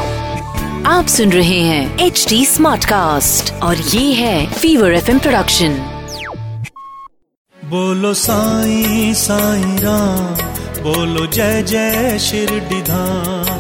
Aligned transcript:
आप 0.88 1.06
सुन 1.06 1.32
रहे 1.32 1.60
हैं 1.60 2.00
एच 2.00 2.26
डी 2.30 2.46
स्मार्ट 2.46 2.86
कास्ट 2.86 3.54
और 3.54 3.78
ये 3.78 4.14
है 4.14 4.54
फीवर 4.54 4.94
एफ़ 4.94 5.18
प्रोडक्शन 5.18 5.70
बोलो 7.66 8.14
साई 8.14 9.14
साई 9.14 9.62
राम 9.62 10.36
बोलो 10.84 11.26
जय 11.28 11.64
जय 11.64 12.20
शिरडीधाम 12.20 13.60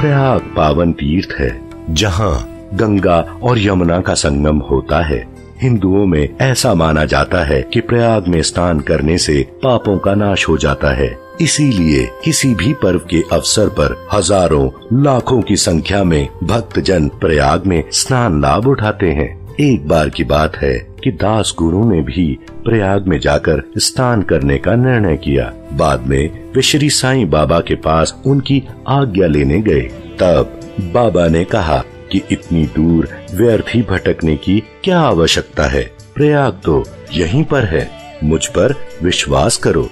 प्रयाग 0.00 0.40
पावन 0.40 0.92
तीर्थ 0.92 1.40
है 1.40 1.60
जहाँ 1.90 2.48
गंगा 2.74 3.20
और 3.42 3.58
यमुना 3.58 4.00
का 4.00 4.14
संगम 4.14 4.58
होता 4.58 5.06
है। 5.06 5.39
हिंदुओं 5.62 6.04
में 6.06 6.28
ऐसा 6.40 6.74
माना 6.74 7.04
जाता 7.04 7.44
है 7.44 7.60
कि 7.62 7.80
प्रयाग 7.80 8.28
में 8.28 8.40
स्नान 8.42 8.80
करने 8.80 9.18
से 9.18 9.42
पापों 9.62 9.98
का 9.98 10.14
नाश 10.14 10.48
हो 10.48 10.56
जाता 10.58 10.94
है। 10.94 11.18
इसीलिए 11.40 12.08
किसी 12.24 12.54
भी 12.54 12.72
पर्व 12.72 12.98
के 13.10 13.22
अवसर 13.32 13.68
पर 13.68 13.96
हज़ारों, 14.12 14.70
लाखों 15.02 15.40
की 15.42 15.56
संख्या 15.56 16.04
में 16.04 16.28
भक्त 16.42 16.78
जन 16.78 17.08
प्रयाग 17.08 17.66
में 17.66 17.82
स्नान 17.92 18.40
लाभ 18.42 18.66
उठाते 18.66 19.10
हैं। 19.10 19.28
एक 19.60 19.88
बार 19.88 20.08
की 20.08 20.24
बात 20.24 20.56
है 20.56 20.74
कि 21.04 21.10
दास 21.10 21.54
गुरु 21.58 21.84
ने 21.90 22.00
भी 22.02 22.38
प्रयाग 22.64 23.06
में 23.06 23.18
जाकर 23.20 23.62
स्नान 23.78 24.22
करने 24.22 24.58
का 24.58 24.74
निर्णय 24.74 25.16
किया। 25.16 25.52
बाद 25.72 26.06
में 26.06 26.52
वे 26.54 26.62
श्री 26.62 26.90
साईं 26.90 27.30
बाबा 27.30 27.60
के 27.60 27.74
पास 27.74 28.14
उनकी 28.26 28.62
आज्ञा 28.88 29.26
लेने 29.26 29.60
गए। 29.60 29.80
तब 30.20 30.60
बाबा 30.94 31.26
ने 31.28 31.44
कहा 31.44 31.82
कि 32.12 32.20
इतनी 32.30 32.64
दूर 32.64 33.08
व्यर्थ 33.34 33.64
ही 33.74 33.82
भटकने 33.82 34.36
की 34.36 34.62
क्या 34.84 35.00
आवश्यकता 35.00 35.64
है? 35.64 35.90
प्रयाग 36.14 36.60
तो 36.64 36.84
यहीं 37.14 37.44
पर 37.44 37.64
है। 37.64 37.90
मुझ 38.24 38.46
पर 38.46 38.74
विश्वास 39.02 39.56
करो। 39.56 39.90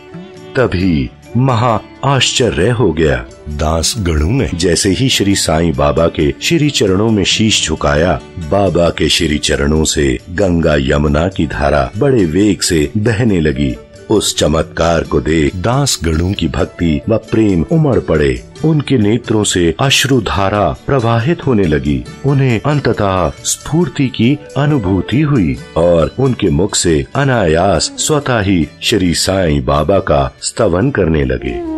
तभी 0.56 1.10
महा 1.36 1.80
आश्चर्य 2.04 2.70
हो 2.70 2.92
गया। 2.92 3.26
दास 3.48 3.94
गणु 3.98 4.30
ने 4.30 4.50
जैसे 4.54 4.90
ही 4.90 5.08
श्री 5.08 5.34
साईं 5.34 5.72
बाबा 5.76 6.08
के 6.08 6.34
श्री 6.42 6.70
चरणों 6.70 7.10
में 7.10 7.24
शीश 7.24 7.66
झुकाया, 7.66 8.20
बाबा 8.38 8.90
के 8.90 9.08
श्री 9.08 9.38
चरणों 9.38 9.84
से 9.84 10.18
गंगा 10.30 10.76
यमुना 10.76 11.28
की 11.28 11.46
धारा 11.46 11.90
बड़े 11.98 12.24
वेग 12.24 12.60
से 12.60 12.90
बहने 12.96 13.40
लगी। 13.40 13.76
उस 14.10 14.36
चमत्कार 14.36 15.02
को 15.02 15.20
देख 15.20 15.56
दास 15.56 15.98
गणों 16.04 16.32
की 16.32 16.48
भक्ति 16.48 17.00
व 17.08 17.16
प्रेम 17.16 17.64
उमड़ 17.72 17.98
पड़े। 17.98 18.44
उनके 18.64 18.98
नेत्रों 18.98 19.44
से 19.44 19.74
अश्रु 19.80 20.20
धारा 20.20 20.76
प्रवाहित 20.86 21.46
होने 21.46 21.64
लगी। 21.64 22.04
उन्हें 22.26 22.60
अंततः 22.60 23.32
स्फूर्ति 23.44 24.08
की 24.08 24.38
अनुभूति 24.56 25.20
हुई 25.20 25.56
और 25.76 26.14
उनके 26.18 26.50
मुख 26.50 26.74
से 26.74 27.06
अनायास 27.14 27.92
स्वतः 27.98 28.40
ही 28.40 28.68
श्री 28.82 29.14
साईं 29.14 29.64
बाबा 29.64 29.98
का 29.98 30.34
स्तवन 30.42 30.90
करने 30.90 31.24
लगे। 31.24 31.77